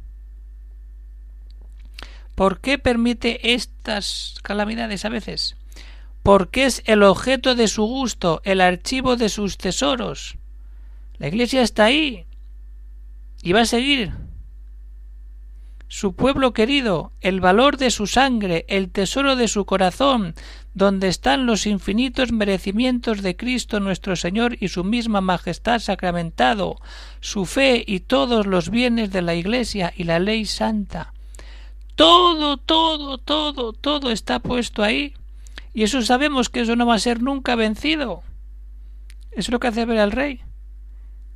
¿Por 2.35 2.61
qué 2.61 2.77
permite 2.77 3.53
estas 3.53 4.35
calamidades 4.43 5.03
a 5.03 5.09
veces? 5.09 5.57
porque 6.23 6.65
es 6.65 6.83
el 6.85 7.03
objeto 7.03 7.55
de 7.55 7.67
su 7.67 7.83
gusto, 7.85 8.41
el 8.43 8.61
archivo 8.61 9.15
de 9.15 9.29
sus 9.29 9.57
tesoros. 9.57 10.37
La 11.17 11.27
Iglesia 11.27 11.61
está 11.61 11.85
ahí 11.85 12.25
y 13.41 13.53
va 13.53 13.61
a 13.61 13.65
seguir. 13.65 14.13
Su 15.91 16.13
pueblo 16.13 16.53
querido, 16.53 17.13
el 17.19 17.41
valor 17.41 17.77
de 17.77 17.89
su 17.89 18.05
sangre, 18.05 18.63
el 18.69 18.91
tesoro 18.91 19.36
de 19.36 19.48
su 19.48 19.65
corazón, 19.65 20.36
donde 20.75 21.08
están 21.08 21.48
los 21.48 21.65
infinitos 21.65 22.31
merecimientos 22.31 23.24
de 23.24 23.36
Cristo 23.36 23.79
nuestro 23.79 24.15
Señor 24.15 24.55
y 24.60 24.67
su 24.67 24.84
misma 24.84 25.19
majestad 25.19 25.79
sacramentado, 25.79 26.75
su 27.22 27.48
fe 27.48 27.84
y 27.88 28.01
todos 28.01 28.46
los 28.46 28.69
bienes 28.69 29.12
de 29.12 29.24
la 29.24 29.34
Iglesia 29.34 29.91
y 29.98 30.03
la 30.03 30.19
ley 30.19 30.46
santa. 30.46 31.12
Todo, 31.96 32.58
todo, 32.58 33.17
todo, 33.17 33.74
todo 33.74 34.12
está 34.12 34.38
puesto 34.38 34.84
ahí 34.84 35.15
y 35.74 35.81
eso 35.81 36.03
sabemos 36.03 36.50
que 36.50 36.62
eso 36.62 36.75
no 36.75 36.86
va 36.86 36.93
a 36.93 37.00
ser 37.00 37.24
nunca 37.24 37.55
vencido. 37.55 38.22
Eso 39.31 39.39
es 39.39 39.50
lo 39.50 39.60
que 39.60 39.69
hace 39.69 39.86
ver 39.86 39.98
al 39.98 40.12
rey. 40.12 40.43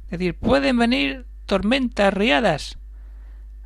Es 0.05 0.19
decir, 0.19 0.35
pueden 0.35 0.77
venir 0.77 1.25
tormentas 1.47 2.13
riadas 2.13 2.77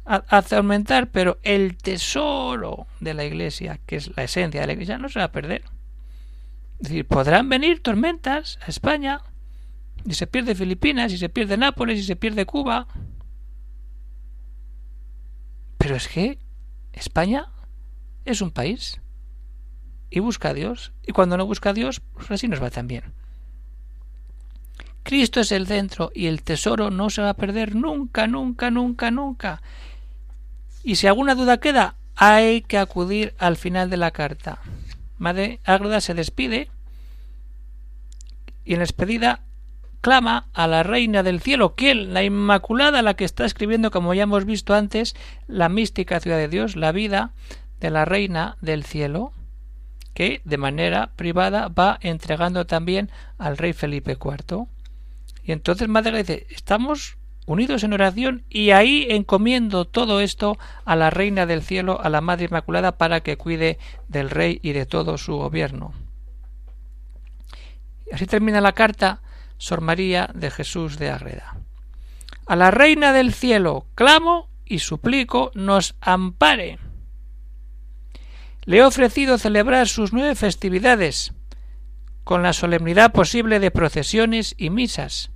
atormentar, 0.08 1.10
pero 1.12 1.38
el 1.44 1.78
tesoro 1.78 2.88
de 3.00 3.14
la 3.14 3.26
iglesia, 3.26 3.80
que 3.86 3.98
es 3.98 4.16
la 4.16 4.24
esencia 4.24 4.62
de 4.62 4.68
la 4.68 4.74
iglesia, 4.74 4.98
no 4.98 5.10
se 5.10 5.20
va 5.20 5.26
a 5.26 5.32
perder. 5.32 5.64
Es 6.80 6.90
decir, 6.90 7.08
podrán 7.08 7.50
venir 7.50 7.82
tormentas 7.82 8.60
a 8.62 8.68
España, 8.68 9.22
y 10.06 10.14
se 10.14 10.28
pierde 10.28 10.56
Filipinas, 10.56 11.12
y 11.12 11.18
se 11.18 11.30
pierde 11.30 11.58
Nápoles, 11.58 12.00
y 12.00 12.04
se 12.04 12.16
pierde 12.16 12.46
Cuba. 12.46 12.88
Pero 15.78 15.96
es 15.96 16.08
que 16.08 16.40
España 16.94 17.48
es 18.26 18.42
un 18.42 18.52
país 18.52 19.02
y 20.10 20.20
busca 20.20 20.50
a 20.50 20.54
Dios. 20.54 20.94
Y 21.06 21.12
cuando 21.12 21.38
no 21.38 21.46
busca 21.46 21.72
a 21.72 21.74
Dios, 21.74 22.02
pues 22.14 22.30
así 22.32 22.48
nos 22.48 22.62
va 22.62 22.70
también. 22.70 23.14
Cristo 25.04 25.40
es 25.40 25.54
el 25.54 25.68
centro 25.68 26.12
y 26.14 26.28
el 26.28 26.44
tesoro 26.44 26.92
no 26.92 27.10
se 27.10 27.22
va 27.22 27.30
a 27.30 27.36
perder 27.36 27.76
nunca, 27.76 28.28
nunca, 28.28 28.70
nunca, 28.70 29.10
nunca. 29.10 29.62
Y 30.84 30.96
si 30.96 31.08
alguna 31.08 31.36
duda 31.36 31.58
queda, 31.58 31.96
hay 32.16 32.62
que 32.62 32.78
acudir 32.78 33.34
al 33.38 33.58
final 33.58 33.90
de 33.90 33.98
la 33.98 34.12
carta. 34.12 34.60
Madre 35.18 35.60
Ágreda 35.66 36.02
se 36.02 36.14
despide 36.14 36.70
y 38.66 38.74
en 38.74 38.80
despedida 38.80 39.42
clama 40.02 40.48
a 40.54 40.68
la 40.68 40.84
Reina 40.84 41.24
del 41.24 41.42
Cielo, 41.42 41.76
quien 41.76 42.14
la 42.14 42.24
Inmaculada, 42.24 43.02
la 43.02 43.16
que 43.16 43.26
está 43.26 43.46
escribiendo, 43.46 43.92
como 43.92 44.14
ya 44.14 44.24
hemos 44.24 44.46
visto 44.46 44.74
antes, 44.74 45.16
la 45.48 45.70
mística 45.70 46.20
ciudad 46.20 46.38
de 46.38 46.48
Dios, 46.48 46.76
la 46.76 46.92
vida 46.92 47.32
de 47.80 47.90
la 47.90 48.06
reina 48.06 48.58
del 48.62 48.84
cielo, 48.84 49.34
que 50.14 50.42
de 50.46 50.58
manera 50.58 51.12
privada 51.16 51.68
va 51.68 52.00
entregando 52.02 52.66
también 52.66 53.12
al 53.38 53.58
rey 53.58 53.74
Felipe 53.74 54.18
IV. 54.20 54.66
Y 55.44 55.52
entonces 55.52 55.88
Madre 55.88 56.18
dice, 56.18 56.48
estamos 56.50 57.17
unidos 57.48 57.84
en 57.84 57.94
oración 57.94 58.44
y 58.50 58.70
ahí 58.72 59.08
encomiendo 59.10 59.86
todo 59.86 60.20
esto 60.20 60.60
a 60.86 60.96
la 60.96 61.10
Reina 61.10 61.48
del 61.48 61.64
Cielo, 61.64 62.00
a 62.04 62.10
la 62.10 62.22
Madre 62.22 62.46
Inmaculada, 62.46 62.98
para 62.98 63.22
que 63.22 63.38
cuide 63.38 63.80
del 64.08 64.30
Rey 64.30 64.60
y 64.62 64.74
de 64.74 64.86
todo 64.86 65.18
su 65.18 65.38
gobierno. 65.38 65.94
Así 68.12 68.28
termina 68.28 68.62
la 68.62 68.74
carta 68.74 69.22
Sor 69.58 69.82
María 69.82 70.30
de 70.34 70.52
Jesús 70.52 71.00
de 71.00 71.10
Agreda. 71.10 71.58
A 72.46 72.56
la 72.56 72.70
Reina 72.70 73.14
del 73.14 73.34
Cielo 73.34 73.86
clamo 73.96 74.50
y 74.66 74.80
suplico 74.80 75.52
nos 75.56 75.96
ampare. 76.02 76.80
Le 78.66 78.78
he 78.78 78.84
ofrecido 78.84 79.38
celebrar 79.38 79.88
sus 79.88 80.12
nueve 80.12 80.36
festividades, 80.36 81.34
con 82.26 82.44
la 82.44 82.52
solemnidad 82.52 83.14
posible 83.14 83.62
de 83.62 83.72
procesiones 83.72 84.54
y 84.58 84.70
misas, 84.70 85.32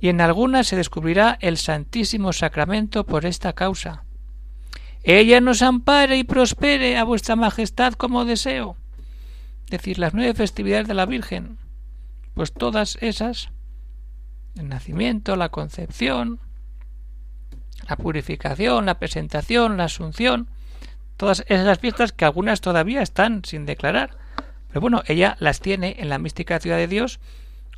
y 0.00 0.08
en 0.08 0.20
algunas 0.20 0.66
se 0.68 0.76
descubrirá 0.76 1.38
el 1.40 1.56
Santísimo 1.56 2.32
Sacramento 2.32 3.04
por 3.04 3.26
esta 3.26 3.52
causa. 3.52 4.04
Ella 5.02 5.40
nos 5.40 5.62
ampare 5.62 6.18
y 6.18 6.24
prospere 6.24 6.96
a 6.96 7.04
vuestra 7.04 7.36
Majestad 7.36 7.94
como 7.94 8.24
deseo. 8.24 8.76
Decir 9.70 9.98
las 9.98 10.14
nueve 10.14 10.34
festividades 10.34 10.88
de 10.88 10.94
la 10.94 11.06
Virgen, 11.06 11.58
pues 12.34 12.52
todas 12.52 12.96
esas, 13.00 13.50
el 14.56 14.68
nacimiento, 14.68 15.36
la 15.36 15.50
concepción, 15.50 16.40
la 17.88 17.96
purificación, 17.96 18.86
la 18.86 18.98
presentación, 18.98 19.76
la 19.76 19.84
asunción, 19.84 20.48
todas 21.16 21.44
esas 21.48 21.78
fiestas 21.78 22.12
que 22.12 22.24
algunas 22.24 22.60
todavía 22.60 23.02
están 23.02 23.44
sin 23.44 23.66
declarar. 23.66 24.16
Pero 24.68 24.80
bueno, 24.80 25.02
ella 25.06 25.36
las 25.40 25.60
tiene 25.60 25.96
en 25.98 26.08
la 26.08 26.18
mística 26.18 26.60
ciudad 26.60 26.76
de 26.76 26.86
Dios 26.86 27.20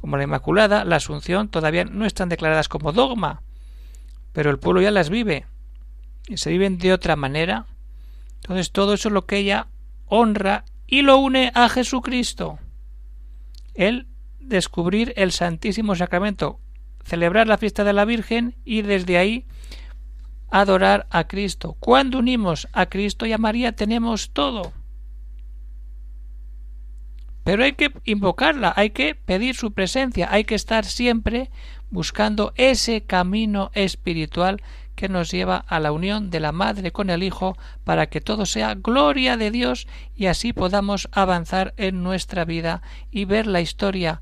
como 0.00 0.16
la 0.16 0.24
Inmaculada, 0.24 0.84
la 0.84 0.96
Asunción 0.96 1.48
todavía 1.48 1.84
no 1.84 2.06
están 2.06 2.28
declaradas 2.28 2.68
como 2.68 2.92
dogma, 2.92 3.42
pero 4.32 4.50
el 4.50 4.58
pueblo 4.58 4.80
ya 4.80 4.90
las 4.90 5.10
vive 5.10 5.46
y 6.28 6.36
se 6.38 6.50
viven 6.50 6.78
de 6.78 6.92
otra 6.92 7.16
manera. 7.16 7.66
Entonces 8.36 8.72
todo 8.72 8.94
eso 8.94 9.08
es 9.08 9.12
lo 9.12 9.26
que 9.26 9.38
ella 9.38 9.68
honra 10.06 10.64
y 10.86 11.02
lo 11.02 11.18
une 11.18 11.52
a 11.54 11.68
Jesucristo. 11.68 12.58
El 13.74 14.06
descubrir 14.38 15.12
el 15.16 15.32
Santísimo 15.32 15.94
Sacramento, 15.94 16.58
celebrar 17.04 17.46
la 17.46 17.58
fiesta 17.58 17.84
de 17.84 17.92
la 17.92 18.04
Virgen 18.04 18.56
y 18.64 18.82
desde 18.82 19.18
ahí 19.18 19.46
adorar 20.50 21.06
a 21.10 21.24
Cristo. 21.24 21.76
Cuando 21.78 22.18
unimos 22.18 22.68
a 22.72 22.86
Cristo 22.86 23.26
y 23.26 23.32
a 23.32 23.38
María 23.38 23.72
tenemos 23.72 24.30
todo. 24.30 24.72
Pero 27.44 27.64
hay 27.64 27.72
que 27.72 27.92
invocarla, 28.04 28.72
hay 28.76 28.90
que 28.90 29.14
pedir 29.14 29.54
su 29.54 29.72
presencia, 29.72 30.28
hay 30.30 30.44
que 30.44 30.54
estar 30.54 30.84
siempre 30.84 31.50
buscando 31.90 32.52
ese 32.56 33.02
camino 33.02 33.70
espiritual 33.74 34.62
que 34.94 35.08
nos 35.08 35.30
lleva 35.30 35.56
a 35.56 35.80
la 35.80 35.92
unión 35.92 36.28
de 36.28 36.40
la 36.40 36.52
Madre 36.52 36.92
con 36.92 37.08
el 37.08 37.22
Hijo 37.22 37.56
para 37.84 38.08
que 38.08 38.20
todo 38.20 38.44
sea 38.44 38.74
gloria 38.74 39.38
de 39.38 39.50
Dios 39.50 39.88
y 40.14 40.26
así 40.26 40.52
podamos 40.52 41.08
avanzar 41.12 41.72
en 41.78 42.02
nuestra 42.02 42.44
vida 42.44 42.82
y 43.10 43.24
ver 43.24 43.46
la 43.46 43.62
historia 43.62 44.20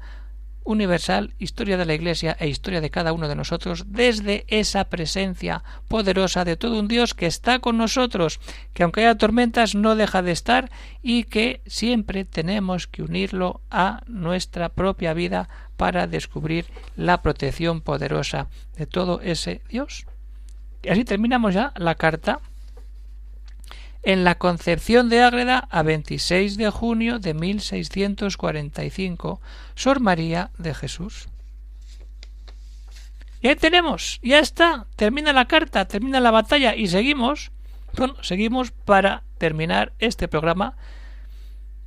universal, 0.68 1.32
historia 1.38 1.78
de 1.78 1.86
la 1.86 1.94
Iglesia 1.94 2.36
e 2.38 2.46
historia 2.46 2.82
de 2.82 2.90
cada 2.90 3.14
uno 3.14 3.26
de 3.26 3.34
nosotros 3.34 3.86
desde 3.88 4.44
esa 4.48 4.84
presencia 4.84 5.64
poderosa 5.88 6.44
de 6.44 6.56
todo 6.56 6.78
un 6.78 6.88
Dios 6.88 7.14
que 7.14 7.24
está 7.24 7.58
con 7.58 7.78
nosotros, 7.78 8.38
que 8.74 8.82
aunque 8.82 9.00
haya 9.00 9.16
tormentas 9.16 9.74
no 9.74 9.96
deja 9.96 10.20
de 10.20 10.32
estar 10.32 10.70
y 11.02 11.24
que 11.24 11.62
siempre 11.66 12.26
tenemos 12.26 12.86
que 12.86 13.02
unirlo 13.02 13.62
a 13.70 14.02
nuestra 14.06 14.68
propia 14.68 15.14
vida 15.14 15.48
para 15.78 16.06
descubrir 16.06 16.66
la 16.96 17.22
protección 17.22 17.80
poderosa 17.80 18.48
de 18.76 18.84
todo 18.84 19.22
ese 19.22 19.62
Dios. 19.70 20.04
Y 20.82 20.90
así 20.90 21.04
terminamos 21.04 21.54
ya 21.54 21.72
la 21.76 21.94
carta 21.94 22.40
en 24.02 24.24
la 24.24 24.36
Concepción 24.36 25.08
de 25.08 25.22
Ágreda 25.22 25.66
a 25.70 25.82
26 25.82 26.56
de 26.56 26.70
junio 26.70 27.18
de 27.18 27.34
1645, 27.34 29.40
Sor 29.74 30.00
María 30.00 30.50
de 30.58 30.74
Jesús. 30.74 31.28
Y 33.40 33.48
ahí 33.48 33.56
tenemos, 33.56 34.18
ya 34.22 34.40
está, 34.40 34.86
termina 34.96 35.32
la 35.32 35.46
carta, 35.46 35.86
termina 35.86 36.20
la 36.20 36.30
batalla 36.30 36.74
y 36.74 36.88
seguimos, 36.88 37.52
bueno, 37.96 38.16
seguimos 38.22 38.72
para 38.72 39.22
terminar 39.38 39.92
este 39.98 40.26
programa 40.26 40.76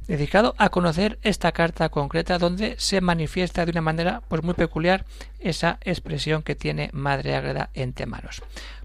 dedicado 0.08 0.56
a 0.58 0.70
conocer 0.70 1.20
esta 1.22 1.52
carta 1.52 1.90
concreta 1.90 2.38
donde 2.38 2.76
se 2.78 3.02
manifiesta 3.02 3.66
de 3.66 3.72
una 3.72 3.82
manera 3.82 4.22
pues 4.28 4.44
muy 4.44 4.54
peculiar 4.54 5.06
esa 5.40 5.78
expresión 5.82 6.44
que 6.44 6.56
tiene 6.56 6.90
Madre 6.94 7.36
Ágreda 7.36 7.70
entre 7.74 8.06
manos. 8.06 8.42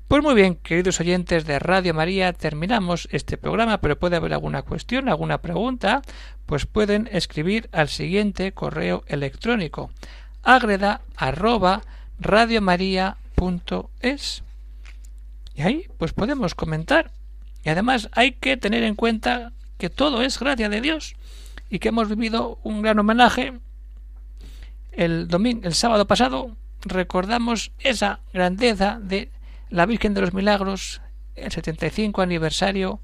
Pues 0.09 0.23
muy 0.23 0.37
bien, 0.37 0.55
queridos 0.55 1.01
oyentes 1.01 1.47
de 1.47 1.59
Radio 1.59 1.93
María, 1.93 2.33
terminamos 2.33 3.09
este 3.11 3.37
programa, 3.37 3.81
pero 3.81 3.99
puede 3.99 4.15
haber 4.15 4.35
alguna 4.35 4.63
cuestión, 4.63 5.09
alguna 5.09 5.39
pregunta, 5.39 6.03
pues 6.47 6.65
pueden 6.65 7.09
escribir 7.11 7.69
al 7.73 7.89
siguiente 7.89 8.53
correo 8.53 9.03
electrónico 9.09 9.91
agreda 10.47 11.03
arroba 11.17 11.83
radiomaria.es 12.21 14.43
y 15.57 15.63
ahí 15.63 15.87
pues 15.99 16.13
podemos 16.13 16.55
comentar. 16.55 17.11
Y 17.65 17.71
además 17.71 18.09
hay 18.13 18.31
que 18.33 18.57
tener 18.57 18.85
en 18.85 18.95
cuenta 18.95 19.53
que 19.77 19.91
todo 19.91 20.23
es 20.23 20.39
gracia 20.39 20.69
de 20.69 20.81
Dios 20.81 21.17
y 21.69 21.81
que 21.81 21.89
hemos 21.89 22.09
vivido 22.09 22.61
un 22.63 22.81
gran 22.81 23.01
homenaje. 23.01 23.55
El 24.93 25.27
domingo 25.27 25.67
el 25.67 25.75
sábado 25.75 26.07
pasado 26.07 26.57
recordamos 26.83 27.73
esa 27.81 28.21
grandeza 28.33 29.01
de 29.03 29.31
la 29.71 29.87
Virgen 29.87 30.15
de 30.15 30.21
los 30.21 30.35
Milagros, 30.35 31.01
el 31.35 31.53
75 31.53 32.23
aniversario 32.23 33.01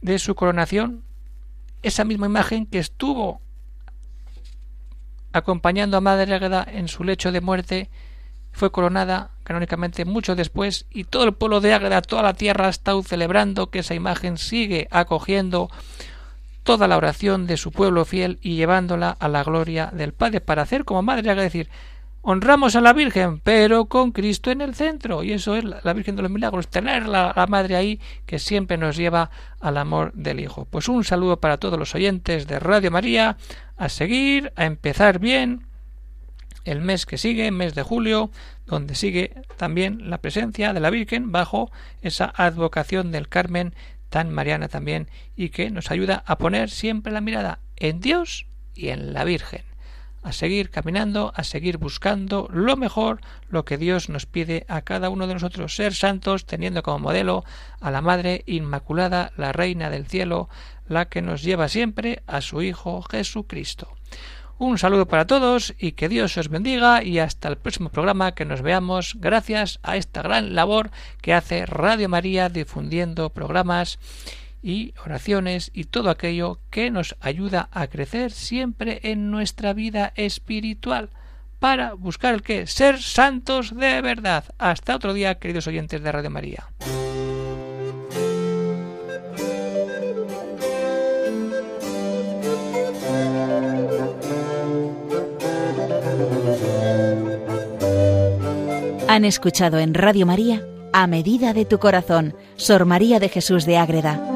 de 0.00 0.18
su 0.18 0.34
coronación, 0.34 1.02
esa 1.82 2.04
misma 2.04 2.26
imagen 2.26 2.66
que 2.66 2.78
estuvo 2.78 3.40
acompañando 5.32 5.96
a 5.96 6.00
Madre 6.00 6.34
Águeda 6.34 6.66
en 6.68 6.88
su 6.88 7.04
lecho 7.04 7.32
de 7.32 7.40
muerte, 7.40 7.90
fue 8.52 8.72
coronada 8.72 9.32
canónicamente 9.44 10.06
mucho 10.06 10.34
después 10.34 10.86
y 10.90 11.04
todo 11.04 11.24
el 11.24 11.34
pueblo 11.34 11.60
de 11.60 11.74
Ágreda, 11.74 12.00
toda 12.00 12.22
la 12.22 12.34
tierra 12.34 12.66
ha 12.66 12.70
estado 12.70 13.02
celebrando 13.02 13.68
que 13.68 13.80
esa 13.80 13.94
imagen 13.94 14.38
sigue 14.38 14.88
acogiendo 14.90 15.68
toda 16.62 16.88
la 16.88 16.96
oración 16.96 17.46
de 17.46 17.58
su 17.58 17.70
pueblo 17.70 18.06
fiel 18.06 18.38
y 18.40 18.56
llevándola 18.56 19.10
a 19.10 19.28
la 19.28 19.44
gloria 19.44 19.90
del 19.92 20.14
Padre 20.14 20.40
para 20.40 20.62
hacer 20.62 20.84
como 20.84 21.02
Madre 21.02 21.30
Águeda 21.30 21.44
decir 21.44 21.68
honramos 22.28 22.74
a 22.74 22.80
la 22.80 22.92
Virgen, 22.92 23.38
pero 23.38 23.84
con 23.84 24.10
Cristo 24.10 24.50
en 24.50 24.60
el 24.60 24.74
centro. 24.74 25.22
Y 25.22 25.32
eso 25.32 25.54
es 25.54 25.62
la 25.62 25.92
Virgen 25.92 26.16
de 26.16 26.22
los 26.22 26.30
Milagros, 26.30 26.66
tener 26.66 27.06
la, 27.06 27.46
Madre 27.48 27.76
ahí 27.76 28.00
que 28.26 28.40
siempre 28.40 28.76
nos 28.76 28.96
lleva 28.96 29.30
al 29.60 29.76
amor 29.76 30.12
del 30.12 30.40
Hijo. 30.40 30.64
Pues 30.64 30.88
un 30.88 31.04
saludo 31.04 31.38
para 31.38 31.58
todos 31.58 31.78
los 31.78 31.94
oyentes 31.94 32.48
de 32.48 32.58
Radio 32.58 32.90
María, 32.90 33.36
a 33.76 33.88
seguir, 33.88 34.52
a 34.56 34.64
empezar 34.64 35.20
bien 35.20 35.66
el 36.64 36.80
mes 36.80 37.06
que 37.06 37.16
sigue, 37.16 37.52
mes 37.52 37.76
de 37.76 37.84
julio, 37.84 38.32
donde 38.66 38.96
sigue 38.96 39.44
también 39.56 40.10
la 40.10 40.18
presencia 40.18 40.72
de 40.72 40.80
la 40.80 40.90
Virgen 40.90 41.30
bajo 41.30 41.70
esa 42.02 42.32
advocación 42.34 43.12
del 43.12 43.28
Carmen 43.28 43.72
tan 44.10 44.32
mariana 44.32 44.66
también 44.66 45.08
y 45.36 45.50
que 45.50 45.70
nos 45.70 45.92
ayuda 45.92 46.24
a 46.26 46.38
poner 46.38 46.70
siempre 46.70 47.12
la 47.12 47.20
mirada 47.20 47.60
en 47.76 48.00
Dios 48.00 48.46
y 48.74 48.88
en 48.88 49.12
la 49.12 49.22
Virgen 49.22 49.75
a 50.26 50.32
seguir 50.32 50.70
caminando, 50.70 51.32
a 51.36 51.44
seguir 51.44 51.78
buscando 51.78 52.48
lo 52.52 52.76
mejor, 52.76 53.20
lo 53.48 53.64
que 53.64 53.78
Dios 53.78 54.08
nos 54.08 54.26
pide 54.26 54.66
a 54.66 54.82
cada 54.82 55.08
uno 55.08 55.28
de 55.28 55.34
nosotros, 55.34 55.76
ser 55.76 55.94
santos, 55.94 56.46
teniendo 56.46 56.82
como 56.82 56.98
modelo 56.98 57.44
a 57.80 57.92
la 57.92 58.02
Madre 58.02 58.42
Inmaculada, 58.46 59.30
la 59.36 59.52
Reina 59.52 59.88
del 59.88 60.08
Cielo, 60.08 60.48
la 60.88 61.04
que 61.04 61.22
nos 61.22 61.44
lleva 61.44 61.68
siempre 61.68 62.24
a 62.26 62.40
su 62.40 62.60
Hijo 62.60 63.02
Jesucristo. 63.02 63.88
Un 64.58 64.78
saludo 64.78 65.06
para 65.06 65.28
todos 65.28 65.74
y 65.78 65.92
que 65.92 66.08
Dios 66.08 66.36
os 66.38 66.48
bendiga 66.48 67.04
y 67.04 67.20
hasta 67.20 67.46
el 67.46 67.56
próximo 67.56 67.90
programa 67.90 68.34
que 68.34 68.44
nos 68.44 68.62
veamos 68.62 69.14
gracias 69.20 69.78
a 69.84 69.96
esta 69.96 70.22
gran 70.22 70.56
labor 70.56 70.90
que 71.22 71.34
hace 71.34 71.66
Radio 71.66 72.08
María 72.08 72.48
difundiendo 72.48 73.30
programas 73.30 74.00
y 74.66 74.94
oraciones 75.04 75.70
y 75.74 75.84
todo 75.84 76.10
aquello 76.10 76.58
que 76.70 76.90
nos 76.90 77.14
ayuda 77.20 77.68
a 77.70 77.86
crecer 77.86 78.32
siempre 78.32 78.98
en 79.04 79.30
nuestra 79.30 79.72
vida 79.72 80.12
espiritual 80.16 81.08
para 81.60 81.92
buscar 81.92 82.34
el 82.34 82.42
que 82.42 82.66
ser 82.66 83.00
santos 83.00 83.76
de 83.76 84.00
verdad. 84.00 84.42
Hasta 84.58 84.96
otro 84.96 85.14
día, 85.14 85.36
queridos 85.36 85.68
oyentes 85.68 86.02
de 86.02 86.10
Radio 86.10 86.30
María. 86.30 86.66
Han 99.06 99.24
escuchado 99.24 99.78
en 99.78 99.94
Radio 99.94 100.26
María 100.26 100.66
A 100.92 101.06
Medida 101.06 101.52
de 101.52 101.64
tu 101.64 101.78
Corazón, 101.78 102.34
Sor 102.56 102.84
María 102.84 103.20
de 103.20 103.28
Jesús 103.28 103.64
de 103.64 103.78
Ágreda 103.78 104.35